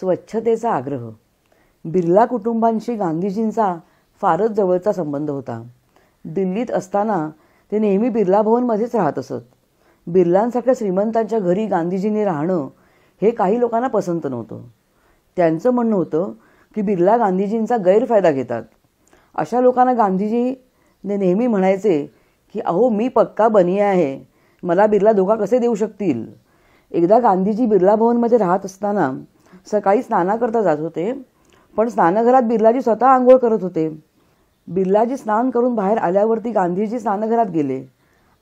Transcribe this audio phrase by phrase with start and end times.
[0.00, 1.10] स्वच्छतेचा आग्रह.
[1.84, 3.76] बिर्ला कुटुंबांशी गांधीजींचा
[4.20, 5.62] फारच जवळचा संबंध होता.
[6.24, 7.30] दिल्लीत असताना
[7.72, 9.42] ते नेहमी बिर्ला भवनमध्येच राहत असत.
[10.06, 12.68] बिर्लांसारख्या श्रीमंतांच्या घरी गांधीजींनी राहणं
[13.22, 14.62] हे काही लोकांना पसंत नव्हतं.
[15.36, 16.32] त्यांचं म्हणणं होतं
[16.74, 18.62] की बिर्ला गांधीजींचा गैरफायदा घेतात.
[19.34, 20.54] अशा लोकांना गांधीजी
[21.04, 22.10] नेहमी म्हणायचे
[22.52, 24.24] की अहो मी पक्का बनिया आहे.
[24.62, 26.26] मला बिर्ला धोका कसे देऊ शकतील?
[26.90, 29.12] एकदा गांधीजी बिर्ला भवनमध्ये राहत असताना
[29.66, 31.12] सकाळी स्नानाकरता जात होते
[31.76, 33.88] पण स्नानघरात बिर्लाजी स्वतः आंघोळ करत होते.
[34.68, 37.82] बिर्लाजी स्नान करून बाहेर आल्यावरती गांधीजी स्नानघरात गेले.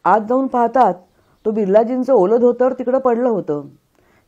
[0.04, 0.94] आत जाऊन पाहतात
[1.46, 3.66] तो बिर्लाजींचं ओलं धोतर तिकडं पडलं होतं.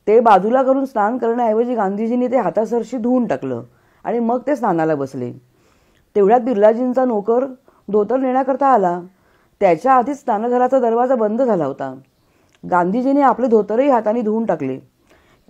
[0.07, 3.63] ते बाजूला करून स्नान करण्याऐवजी गांधीजींनी ते हातासरशी धुवून टाकलं
[4.05, 5.33] आणि मग ते स्नानाला बसले.
[6.17, 7.45] तेवढ्यात बिर्लाजींचा नोकर
[7.89, 9.01] धोतर नेण्याकरता आला.
[9.61, 11.95] त्याच्या आधीच स्नानघराचा दरवाजा बंद झाला होता.
[12.71, 14.79] गांधीजींनी आपले धोतरही हाताने धुवून टाकले.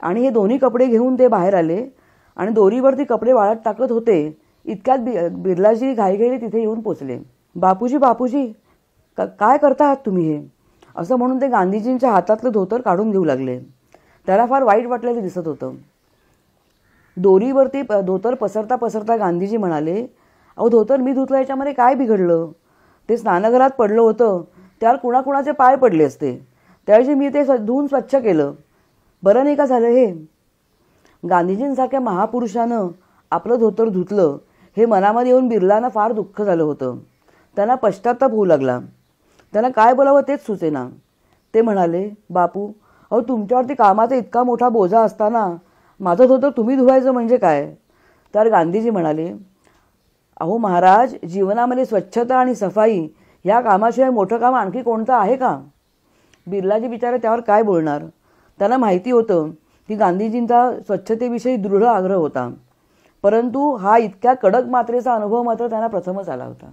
[0.03, 1.85] आणि हे दोन्ही कपडे घेऊन ते बाहेर आले.
[2.37, 4.39] आणि दोरीवरती कपडे वाळत टाकत होते.
[4.67, 7.19] इतक्यात बि बिर्लाजी घाईघाईने तिथे येऊन पोचले.
[7.57, 8.47] बापूजी बापूजी
[9.19, 10.41] काय करता आहात तुम्ही हे?
[10.97, 13.59] असं म्हणून ते गांधीजींच्या हातातलं धोतर काढून घेऊ लागले.
[14.29, 15.75] त्याला फार वाईट वाटलेलं दिसत होतं.
[17.17, 20.01] दोरीवरती धोतर पसरता पसरता गांधीजी म्हणाले
[20.59, 22.51] अहो धोतर मी धुतलं याच्यामध्ये काय बिघडलं?
[23.09, 24.43] ते स्नानघरात पडलं होतं.
[24.81, 26.37] त्यावर कुणाकुणाचे पाय पडले असते.
[26.89, 28.53] त्याऐवजी मी ते धुवून स्वच्छ केलं.
[29.23, 30.07] बरं नाही का झालं हे?
[31.29, 32.89] गांधीजींसारख्या महापुरुषानं
[33.31, 34.37] आपलं धोतर धुतलं
[34.77, 36.99] हे मनामध्ये येऊन बिर्लांना फार दुःख झालं होतं.
[37.57, 38.79] त्यांना पश्चाताप होऊ लागला.
[39.53, 40.89] त्यांना काय बोलावं तेच सुचेना.
[41.55, 42.73] ते म्हणाले बापू
[43.11, 45.47] अहो तुमच्यावरती कामाचा इतका मोठा बोजा असताना
[46.01, 47.75] माझं धोतर तुम्ही धुवायचं म्हणजे काय?
[48.35, 49.33] तर गांधीजी म्हणाले
[50.41, 53.09] अहो महाराज जीवनामध्ये स्वच्छता आणि सफाई
[53.45, 55.61] ह्या कामाशिवाय मोठं काम आणखी कोणतं आहे का?
[56.47, 58.03] बिर्लाजी बिचारे त्यावर काय बोलणार?
[58.61, 59.51] त्यांना माहिती होतं
[59.89, 62.55] की गांधीजींचा स्वच्छतेविषयी दृढ आग्रह होता.
[63.23, 66.71] परंतु हा इतक्या कडक मात्रेचा अनुभव मात्र त्यांना प्रथमच आला होता.